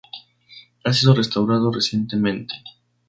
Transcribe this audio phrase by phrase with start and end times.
[0.83, 2.55] Ha sido restaurado recientemente.